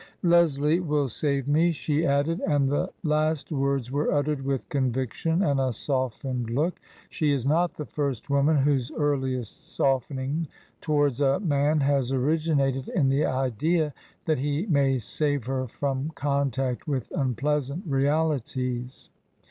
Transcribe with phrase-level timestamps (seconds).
[0.33, 2.39] "Leslie will save me," she added.
[2.47, 6.79] And the last words were uttered with conviction and a softened look.
[7.11, 10.47] She is not the first woman whose earliest softening
[10.81, 13.93] towards a man has originated in the idea
[14.25, 19.11] that he may save her from contact with unpleasant realities.